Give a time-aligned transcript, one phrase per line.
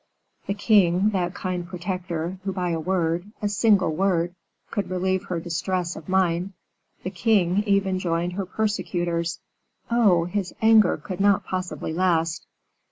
[0.47, 4.33] The king, that kind protector, who by a word, a single word,
[4.71, 6.53] could relieve her distress of mind,
[7.03, 9.39] the king even joined her persecutors.
[9.91, 10.25] Oh!
[10.25, 12.47] his anger could not possibly last.